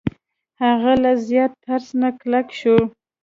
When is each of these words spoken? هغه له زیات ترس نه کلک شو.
هغه 0.63 0.93
له 1.03 1.11
زیات 1.27 1.51
ترس 1.63 1.87
نه 2.01 2.09
کلک 2.19 2.47
شو. 2.59 2.77